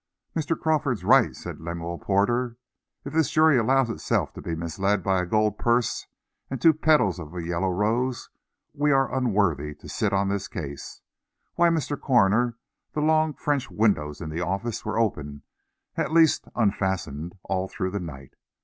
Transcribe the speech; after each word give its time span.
"Mr. 0.35 0.59
Crawford's 0.59 1.03
right," 1.03 1.35
said 1.35 1.61
Lemuel 1.61 1.99
Porter. 1.99 2.57
"If 3.05 3.13
this 3.13 3.29
jury 3.29 3.59
allows 3.59 3.87
itself 3.87 4.33
to 4.33 4.41
be 4.41 4.55
misled 4.55 5.03
by 5.03 5.21
a 5.21 5.27
gold 5.27 5.59
purse 5.59 6.07
and 6.49 6.59
two 6.59 6.73
petals 6.73 7.19
of 7.19 7.35
a 7.35 7.43
yellow 7.43 7.69
rose, 7.69 8.31
we 8.73 8.91
are 8.91 9.13
unworthy 9.15 9.75
to 9.75 9.87
sit 9.87 10.11
on 10.11 10.27
this 10.27 10.47
case. 10.47 11.01
Why, 11.53 11.69
Mr. 11.69 12.01
Coroner, 12.01 12.57
the 12.93 13.01
long 13.01 13.35
French 13.35 13.69
windows 13.69 14.21
in 14.21 14.31
the 14.31 14.41
office 14.41 14.83
were 14.83 14.97
open, 14.97 15.43
or, 15.95 16.03
at 16.03 16.11
least, 16.11 16.45
unfastened 16.55 17.37
all 17.43 17.67
through 17.67 17.91
the 17.91 17.99
night. 17.99 18.33